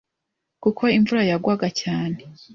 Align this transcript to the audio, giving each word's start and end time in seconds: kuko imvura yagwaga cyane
kuko 0.63 0.83
imvura 0.97 1.21
yagwaga 1.31 1.67
cyane 1.81 2.17